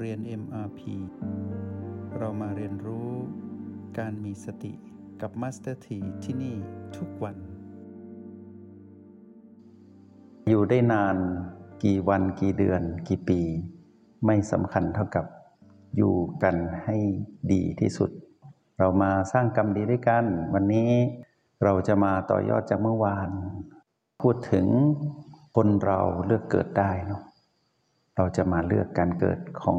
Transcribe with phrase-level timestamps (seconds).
[0.00, 0.80] เรียน MRP
[2.18, 3.10] เรามาเรียนรู้
[3.98, 4.72] การมีสติ
[5.20, 6.56] กับ Master T ที่ที่นี่
[6.96, 7.36] ทุกวัน
[10.48, 11.16] อยู่ได้นาน
[11.84, 13.40] กี่วันกี่เดือนกี่ปี
[14.26, 15.26] ไม่สำคัญเท่ากับ
[15.96, 16.96] อยู่กันให้
[17.52, 18.10] ดีที่สุด
[18.78, 20.90] เรามาสร้างกรรมดีด้วยกัน วันนี้
[21.64, 23.28] เราจะมาต่อยอดจากเมื่อวาน
[24.20, 24.66] พูดถึง
[25.56, 27.22] คนเราเลือกเกิดได้เนาะ
[28.20, 29.78] เราจะมาเลือกการเกิดของ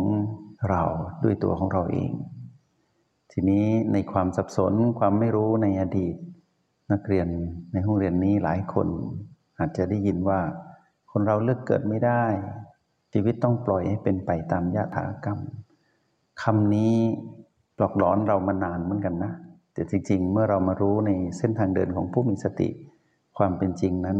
[0.70, 0.84] เรา
[1.23, 2.11] ด้วยตัวของเราเอง
[3.31, 6.16] ทีนี้ในความสับสนความไม่รู้ในอดีต
[6.91, 7.27] นักเรียน
[7.71, 8.88] ในห้องเรียนนี้หลายคน
[9.59, 10.39] อาจจะได้ยินว่า
[11.11, 12.23] คนเราเลือกเกิดไม่ได้
[13.13, 15.39] ชีวิตต้องปล่อยให้เป็นไปตามยถากรรม
[16.41, 16.95] คำนี้
[17.77, 19.33] หลอกหลอนเรามานานเหมือนกันนะ
[19.73, 22.69] แต่จริง ๆ เมื่อเรามารู้ในเส้นทางเดินของผู้มีสติ
[23.38, 24.19] ความเป็นจริงนั้น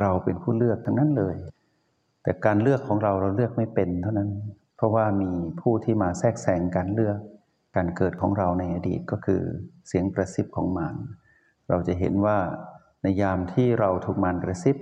[0.00, 1.36] เราเป็นผู้เลือกทั้งนั้นเลย
[2.22, 4.30] แต่การเลือกของเราเราเลือกไม่เป็นเท่านั้น
[4.76, 7.18] เพราะว่ามีผู้ที่มาแทรกแซงการเลือก
[7.76, 9.42] การเกิดของเราในอดีตก็คือ
[9.88, 10.96] เสียงกระซิบของมาร
[11.68, 12.38] เราจะเห็นว่า
[13.02, 14.76] ในยามที่เราถูกมารกระซิบ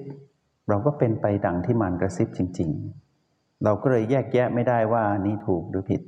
[0.69, 2.70] เราก็เป็นไปดังที่มารกระซิบจริง
[3.17, 6.02] ๆ เราก็เลยแยกแยะไม่ได้ว่านี้ถูกหรือผิด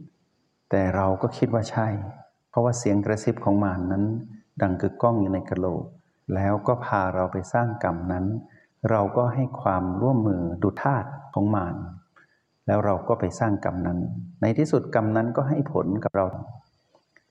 [0.70, 1.88] แต่เราก็คิดว่าใช่
[2.50, 4.04] เพราะว่าเสียงกระซิบของมารนนั้น
[4.62, 5.84] ดังกึกก้องอยู่ในกระโหลก
[6.34, 8.24] แล้วก็พาเราไปสร้างกรรมนั้น
[8.90, 11.76] เราก็ให้ความร่วมมือดุทาตของมาร
[12.66, 13.98] แล้วเราก็ไปสร้างกรรมนั้น
[14.42, 16.26] ในที่สุดกรรมนั้นก็ให้ผลกับเรา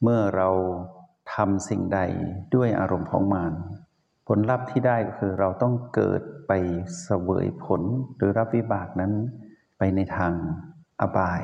[0.03, 0.49] เมื่อเรา
[1.33, 1.99] ทำสิ่งใด
[2.55, 3.53] ด้วยอารมณ์ของมาร
[4.27, 6.51] ผลลัพธ์ที่ได้ก็คือเราต้องเกิดไป
[7.03, 7.81] เสวยผล
[8.15, 9.13] หรือรับวิบากนั้น
[9.77, 10.33] ไปในทาง
[11.01, 11.41] อบาย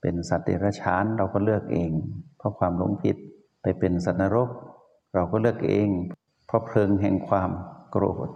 [0.00, 1.90] เป็นสัตว์เดรัจฉานเราก็เลือกเอง
[2.38, 3.16] เพราะความหลงผิด
[3.62, 4.48] ไปเป็นสัตว์นรก
[5.14, 5.88] เราก็เลือกเอง
[6.46, 7.50] เพราะเพลิงแห่งความ
[7.90, 8.28] โกรธ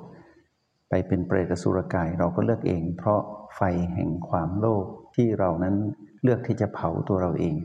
[1.08, 3.20] เป็นเปรตสุรกายเราก็เลือกเอง เพราะ
[3.56, 3.60] ไฟ
[3.94, 5.74] แห่งความโลภที่เรานั้น
[6.22, 7.56] เลือกที่จะเผาตัวเราเอง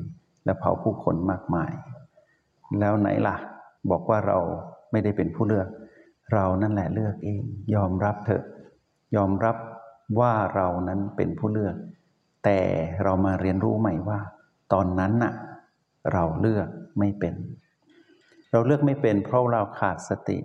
[0.45, 1.71] และเผาผู้คนมากมาย
[2.79, 3.35] แล้วไหนล่ะ
[3.91, 4.37] บอกว่าเรา
[4.91, 5.67] ไม่ได้เป็นผู้เลือก
[6.33, 7.41] เรานั่นแหละเลือกเอง
[7.75, 8.43] ยอมรับเถอะ
[9.15, 9.57] ยอมรับ
[10.19, 11.75] ว่าเรานั้นเป็นผู้เลือก
[12.45, 12.59] แต่
[13.03, 14.19] เรามาเรียนรู้ใหม่ว่า
[14.73, 15.33] ตอนนั้นน่ะ
[16.13, 16.67] เราเลือก
[16.99, 17.33] ไม่เป็น
[18.51, 20.37] เราเลือกไม่เป็นเพราะเราขาดสติ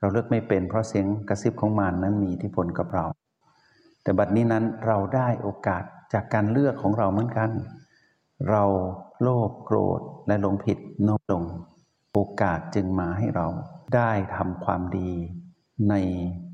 [0.00, 3.04] เราเลือกไม่เป็นเพราะเสียงกระซิบของมารนนั้นมีทธิพลกับเรา
[4.02, 7.50] แต่บัดนี้นั้นเราได้โอกาสจากการเลือกของเราเหมือนกัน
[8.50, 8.64] เรา
[9.22, 10.78] โลภโกรธและหลงผิด
[11.08, 11.44] น้อยลง
[12.12, 13.46] โอกาสจึงมาให้เรา
[13.94, 15.10] ได้ทำความดี
[15.90, 15.94] ใน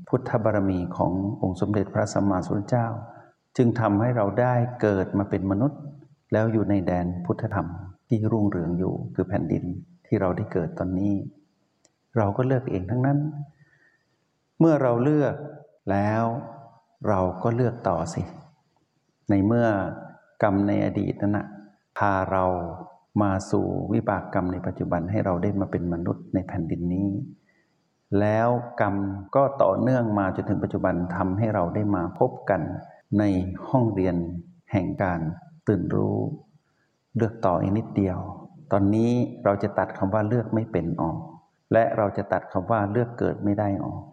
[0.07, 2.87] พุทธบารมีขององค์สมเด็จพระสัมมาสัมพุทธเจ้า
[3.57, 5.79] จึงทำให้เราได้เกิดมาเป็นมนุษย์
[6.33, 7.67] แล้วอยู่ในแดนพุทธธรรม
[8.07, 9.63] ที่รุ่งเรืองอยู่คือแผ่นดิน
[10.05, 11.13] ที่เราได้เกิดตอนนี้
[12.17, 13.19] เราก็เลือกเองทั้งนั้น
[14.59, 15.35] เมื่อเราเลือก
[15.91, 16.23] แล้ว
[17.07, 18.21] เราก็เลือกต่อสิ
[19.29, 19.67] ในเมื่อ
[20.43, 21.47] กรรมในอดีตนั้นนะ
[21.97, 22.45] พาเรา
[23.21, 27.09] มาสู่วิบากกรรมในปัจจุบันให้เราได้มาเป็นมนุษย์ในแผ่นดินนี้
[28.19, 28.49] แล้ว
[28.81, 28.95] กรรม
[29.35, 32.61] ก็ต่อเนื่องมาจนถึงปัจจุบันทำให้เราได้มาพบกัน
[33.19, 33.23] ใน
[33.69, 34.15] ห้องเรียน
[34.71, 35.19] แห่งการ
[35.67, 36.17] ตื่นรู้
[37.17, 38.17] เลือกต่ออีกนิดเดียว
[38.71, 39.11] ตอนนี้
[39.43, 41.17] เราจะตัดคำว่าเลือกไม่เป็นออก
[41.73, 44.03] และเราจะตัดคำว่าเลือกเกิดไม่ได้ออก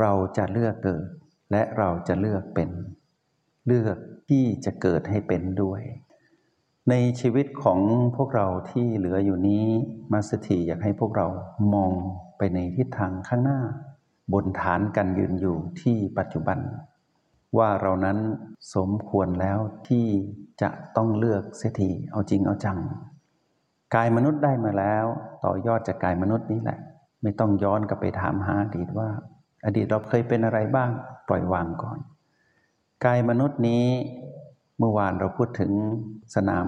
[0.00, 1.06] เราจะเลือกเกิด
[1.52, 2.70] และเราจะเลือกเป็น
[3.66, 3.96] เลือก
[4.28, 5.82] ที่จะเกิดให้เป็นด้วย
[6.90, 7.80] ในชีวิตของ
[8.16, 9.64] พวกเราที่เหลืออยู่นี้
[10.12, 11.26] มาสถีอยากให้พวกเรา
[11.74, 11.92] มอง
[12.38, 13.60] ไปในทิศทางข้างหน้า
[14.32, 16.58] บนฐานการยืนอยู่ที่ปัจจุบัน
[17.58, 18.18] ว่าเรานั้น
[18.74, 19.58] สมควรแล้ว
[19.88, 20.06] ที่
[20.62, 22.78] จะต้องเลือกเสียทีเอาจริงเอาจัง
[23.94, 25.04] กายมนุษย์ได้มาแล้ว
[25.44, 26.78] ต่อยอดจากกายมนุษย์นี้แหละ
[27.22, 29.08] ไม่ต้องย้อนกลับไปถามหาอดีตว่า
[29.64, 30.90] อดีตเราเคยเป็นอะไรบ้าง
[31.28, 31.98] ปล่อยวางก่อน
[33.04, 33.84] กายมนุษย์นี้
[34.78, 35.72] เมื่อวานเราพูดถึง
[36.34, 36.66] สนาม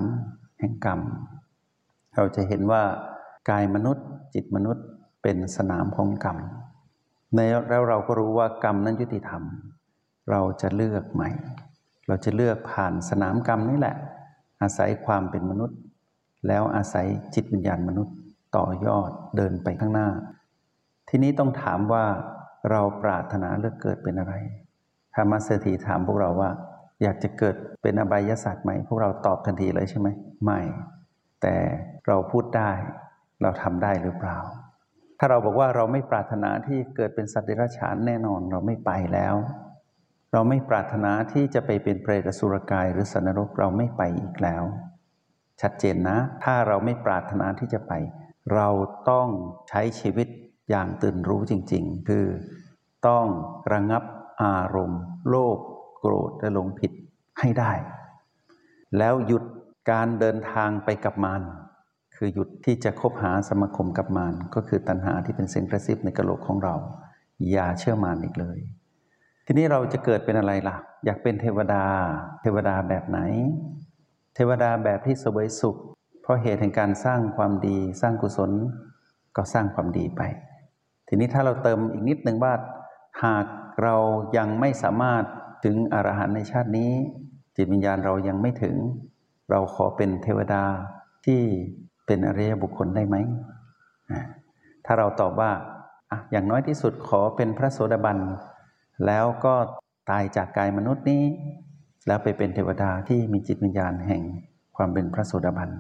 [0.59, 1.01] แห่งกรรม
[2.15, 2.83] เราจะเห็นว่า
[3.51, 4.85] กายมนุษย์ จิตมนุษย์
[5.23, 6.39] เป็นสนามของกรรม
[7.35, 9.43] ในแล้วเราก็รู้ว่ากรรมนั้นยุติธรรม
[10.31, 11.31] เราจะเลือกใหม่
[12.07, 13.97] เราจะเลือกผ่านสนามกรรมนี่แหละ
[14.63, 15.79] อาศัยความเป็นมนุษย์
[16.47, 18.15] แล้วอาศัยจิตวิญญาณมนุษย์
[18.57, 20.09] ต่อยอดเดินไปข้างหน้า
[21.09, 22.05] ทีนี้ต้องถามว่า
[22.71, 24.35] เราปรารถนาเลือกเกิดเป็นอะไร
[25.15, 26.51] ถ้ามาสเตอร์ทีถามพวกเราว่า
[27.03, 30.09] อยากจะเกิดเป็นอบายสัตว์ไหม พวกเราตอบทันทีเลยใช่ไหม
[30.45, 30.61] ไม่
[31.43, 31.55] แต่
[32.07, 32.71] เราพูดได้
[33.43, 34.39] เราทำได้หรือเปล่า
[35.19, 39.35] ถ้าเราบอกว่าเราไม่ปรารถนาที่เกิดเป็นสัตว์เดรัจฉานแน่นอนเราไม่ไปแล้ว
[40.33, 44.63] เราไม่ปรารถนาที่จะไปเป็นเปรตอสุรกายหรือสัตว์นรกเราไม่ไปอีกแล้ว
[45.63, 47.93] ชัดเจนนะ ถ้าเราไม่ปรารถนาที่จะไป
[48.55, 48.69] เรา
[49.11, 49.29] ต้อง
[49.69, 50.29] ใช้ชีวิต
[50.71, 52.27] อย่างตื่นรู้จริง ๆ คือ
[53.07, 53.27] ต้อง
[53.73, 54.03] ระงับ
[54.43, 55.59] อารมณ์ โลภ
[55.99, 56.93] โกรธและหลงผิด
[57.41, 57.73] ให้ได้
[58.99, 59.45] แล้วหยุด
[59.91, 61.43] การเดินทางไปกับมาร
[62.17, 66.75] คือหยุดที่จะคบหาสมาคมกับมารก็คือตัณหาที่เป็นเสียงกระซิบในกระโหลกของเรา
[67.51, 68.59] อย่าเชื่อมารอีกเลย
[69.47, 71.85] ทีนี้เราจะเกิดเป็นอะไรล่ะ อยากเป็นเทวดา
[72.43, 73.19] เทวดาแบบไหน
[74.41, 75.77] เทวดาแบบที่สวยสุข
[76.23, 78.51] เพราะเหตุแห่งการสร้างความดี สร้างกุศล
[79.37, 80.23] ก็สร้างความดีไป
[81.09, 82.55] ทีนี้ถ้าเราเติมอีกนิดหนึ่งว่า
[83.25, 83.47] หาก
[83.83, 83.97] เรา
[84.37, 85.25] ยังไม่สามารถ
[85.65, 86.91] ถึงอรหันต์ในชาตินี้
[87.57, 88.77] จิตวิญญาณเรายังไม่ถึง
[89.51, 90.65] เราขอเป็นเทวดา
[91.27, 91.41] ที่
[92.07, 93.17] เป็นอริยบุคคลได้ไหม
[94.85, 95.51] ถ้าเราตอบว่า
[96.11, 98.19] อะอย่างน้อยที่สุดขอเป็นพระโสดาบัน
[99.07, 99.55] แล้วก็
[100.11, 101.25] ตายจากกายมนุษย์นี้
[102.09, 104.23] แล้วไปเป็นเทวดาที่มีจิตวิญญาณแห่ง
[104.77, 105.71] ความเป็นพระโสดาบัน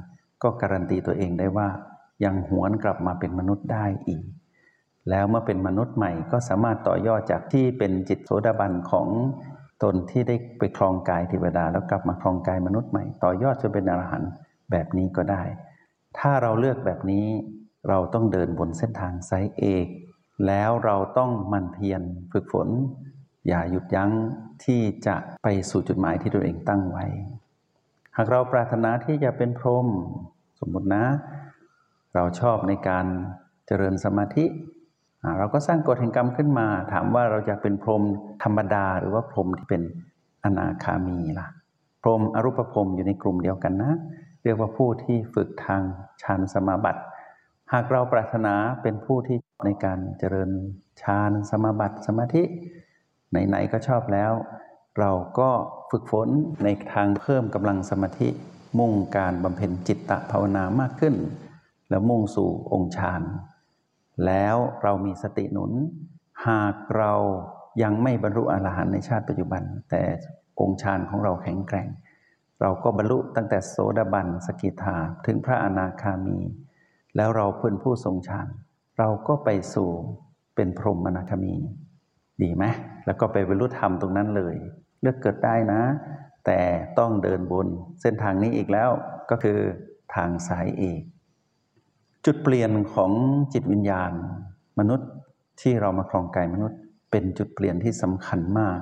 [0.42, 1.68] ก็การันตีตัวเองได้ว่า
[2.24, 4.22] ยังหวนกลับมาเป็นมนุษย์ได้อีก
[5.10, 9.08] แล้วเมื่อเป็นมนุษย์ใหม่ก็สามารถต่อยอดจากที่เป็นจิตโสดาบันของ
[9.82, 14.30] ตนที่ได้ไปครองกายเทวดา แล้วกลับมาครองกายมนุษย์ใหม่ ต่อยอดจนเป็นอรหันต์
[14.70, 15.42] แบบนี้ก็ได้
[16.18, 17.26] ถ้าเราเลือกแบบนี้
[17.88, 19.86] เราต้องเดินบนเส้นทางสายเอก
[20.46, 22.02] แล้วเราต้องมันเพียร
[22.32, 22.68] ฝึกฝน
[23.48, 24.10] อย่าหยุดยั้ง
[24.64, 27.06] ที่จะไปสู่จุดหมายที่ตัวเองตั้งไว้
[28.16, 29.86] หากเราปรารถนาที่จะเป็นพรหม
[30.60, 31.04] สมมตินะ
[32.14, 33.06] เราชอบในการ
[33.66, 34.44] เจริญสมาธิ
[35.38, 38.02] เราก็สร้างกฎแห่งกรรมขึ้นมา ถามว่าเราจะเป็นพรหม
[38.42, 39.82] ธรรมดา หรือว่าพรหมที่เป็น
[40.44, 41.46] อนาคามีล่ะ
[42.02, 43.92] พรหมอรูปพรหมอยู่ในกลุ่มเดียวกันนะ
[44.42, 45.82] เรียกว่าผู้ที่ฝึกทาง
[46.22, 47.02] ฌานสมาบัติ
[47.72, 50.50] หากเราปรารถนาเป็นผู้ที่ในการเจริญ
[51.02, 52.42] ฌานสมาบัติสมาธิ
[53.30, 54.32] ไหนๆก็ชอบแล้ว
[54.98, 55.50] เราก็
[55.90, 56.28] ฝึกฝน
[56.64, 58.28] ในทางเพิ่มกำลังสมาธิ
[58.78, 61.14] มุ่งการบำเพ็ญจิตตภาวนามากขึ้น
[61.90, 63.22] แล้วมุ่งสู่องค์ฌาน
[64.26, 65.72] แล้วเรามีสติหนุน
[66.48, 67.12] หากเรา
[67.82, 70.02] ยังไม่บรรลุอรหันต์ในชาติปัจจุบัน แต่
[70.60, 71.88] องค์ฌานของเราแข็งแกร่ง
[72.62, 74.96] เราก็บรรลุตั้งแต่โสดาบันสกิทา
[75.26, 76.38] ถึงพระอนาคามี
[77.16, 78.48] แล้วเราเพื่อนผู้ทรงฌาน
[78.98, 79.90] เราก็ไปสู่
[80.54, 81.54] เป็นพรหมอนาคามี
[82.42, 82.64] ดีไหม
[83.06, 84.56] แล้วก็ไปบรรลุธรรมตรงนั้นเลย
[85.02, 85.80] เลือกเกิดได้นะ
[86.46, 86.60] แต่
[86.98, 87.66] ต้องเดินบน
[88.00, 88.90] เส้นทางนี้อีกแล้ว
[89.30, 89.58] ก็คือ
[90.14, 91.02] ทางสายเอก
[92.24, 93.12] จุดเปลี่ยนของ
[93.52, 94.12] จิตวิญญาณ
[94.78, 95.10] มนุษย์
[95.60, 96.78] ที่เรามาครองกายมนุษย์
[97.10, 98.78] เป็นจุดเปลี่ยนที่สำคัญมาก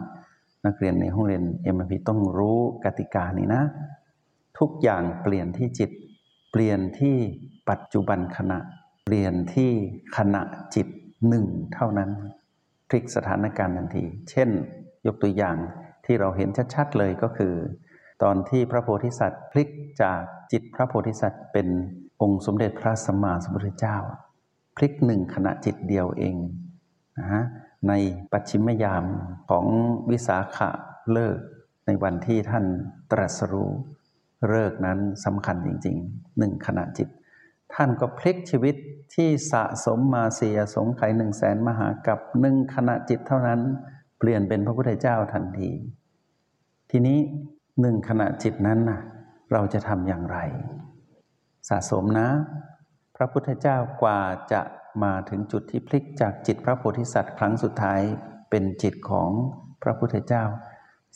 [0.66, 1.42] นักเรียนในห้องเรียน
[1.74, 3.62] MIP ต้องรู้กติกานี้นะ
[4.58, 5.90] ทุกอย่างเปลี่ยนที่จิต
[6.52, 7.16] เปลี่ยนที่
[7.70, 8.58] ปัจจุบันขณะ
[9.04, 9.72] เปลี่ยนที่
[10.16, 10.42] ขณะ
[10.74, 10.86] จิต
[11.28, 12.10] หนึ่งเท่านั้น
[12.88, 14.48] พลิกสถานการณ์ทันที เช่น
[15.06, 15.56] ยกตัวอย่าง
[16.04, 17.54] ที่เราเห็นชัดๆเลยก็คือ
[18.22, 19.68] ตอนที่พระโพธิสัตว์พลิก
[20.02, 20.20] จาก
[20.52, 21.68] จิตพระโพธิสัตว์ เป็น
[22.22, 23.96] องค์สมเด็จพระสัมมาสัมพุทธเจ้า
[24.76, 26.36] พลิกหนึ่งขณะจิตเดียวเอง
[27.18, 27.42] นะฮะ
[27.88, 27.92] ใน
[28.32, 29.04] ปัจฉิมยาม
[29.50, 29.66] ของ
[30.10, 30.70] วิสาขะ
[31.12, 31.38] เลิก
[31.86, 32.64] ในวันที่ท่าน
[33.12, 33.70] ตรัสรู้
[34.48, 37.08] เลิกนั้นสำคัญจริงๆหนึ่งขณะจิต
[37.74, 38.76] ท่านก็พลิกชีวิต
[39.14, 43.60] ที่สะสมมาเสียสงไขหนึ่งแสนมหากับหนึ่งขณะจิตเท่านั้น
[44.18, 45.70] เปลี่ยนเป็นพระพุทธเจ้าทันที
[46.90, 47.18] ทีนี้
[47.80, 49.00] หนึ่งขณะจิตนั้นนะ
[49.52, 50.38] เราจะทำอย่างไร
[51.68, 52.28] สะสมนะ
[53.16, 54.20] พระพุทธเจ้ากว่า
[54.52, 54.62] จะ
[55.02, 58.00] มาถึงจุดที่พลิกจากจิตพระโพธิสัตว์ครั้งสุดท้าย
[58.50, 59.30] เป็นจิตของ
[59.82, 60.44] พระพุทธเจ้า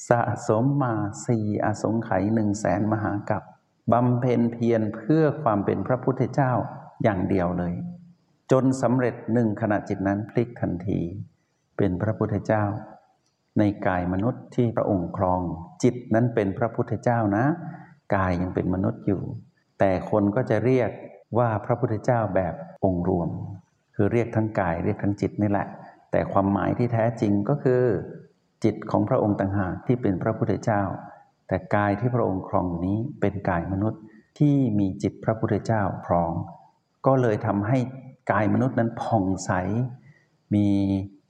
[0.08, 0.94] สะสมมา
[1.26, 3.42] สี่อสงไขยหนึ่งแสนมหากับ
[3.92, 6.52] บำเพ็ญเพียรเพื่อความเป็นพระพุทธเจ้า
[7.02, 7.74] อย่างเดียวเลย
[8.50, 11.00] จนสำเร็จหนึ่งขณะจิตนั้นพลิกทันที
[11.76, 12.64] เป็นพระพุทธเจ้า
[13.58, 15.40] ในกายมนุษย์ที่พระองค์ครอง
[15.82, 17.44] จิตนั้นเป็นพระพุทธเจ้านะ
[18.14, 19.22] กายยังเป็นมนุษย์อยู่
[19.78, 20.90] แต่คนก็จะเรียก
[21.38, 23.28] ว่าพระพุทธเจ้าแบบองค์รวม
[23.94, 25.68] คือเรียกทั้งกายเรียกทั้งจิตนี่แหละ
[26.10, 27.82] แต่ความหมายที่แท้จริงก็คือ
[28.64, 30.82] จิตของพระองค์ต่างหากที่เป็นพระพุทธเจ้า
[31.50, 34.00] แต่กายที่พระองค์ครองนี้เป็นกายมนุษย์
[34.38, 36.32] ที่มีจิตพระพุทธเจ้าครอง
[37.06, 37.78] ก็เลยทำให้
[38.32, 39.50] กายมนุษย์นั้นผ่องใส
[40.54, 40.66] มี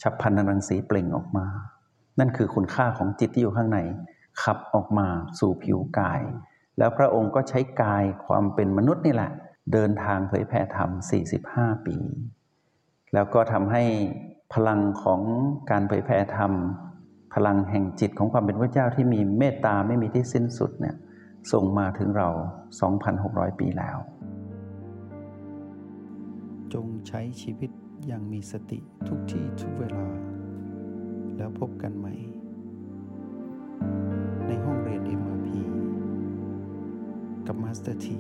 [0.02, 1.46] ฉับพันนรังสีเปล่งออกมา
[2.18, 3.78] นั่นคือคุณค่าของจิตที่อยู่ข้างใน
[4.42, 5.06] ขับออกมา
[5.38, 6.20] สู่ผิวกาย
[6.78, 9.30] แล้วพระองค์ก็ใช้กายความเป็นมนุษย์นี่แหละ
[9.72, 10.90] เดินทางเผยแผ่ธรรม
[11.38, 11.96] 45 ปี
[13.14, 13.82] แล้วก็ทำให้
[14.52, 15.20] พลังของ
[15.70, 16.52] การเผยแผ่ธรรม
[17.34, 20.96] พลังแห่งจิตของความเป็นพระเจ้าที่มีเมตตาไม่มีที่สิ้นสุดเนี่ย
[21.52, 22.28] ส่งมาถึงเรา
[22.94, 23.98] 2,600 ปีแล้ว
[26.74, 27.70] จงใช้ชีวิต
[28.06, 30.06] อย่างมีสติทุกที่ทุกเวลา
[31.36, 32.14] แล้วพบกันใหม่
[34.46, 35.48] ในห้องเรียน MRP
[37.46, 38.18] กับมาสเตอร์ที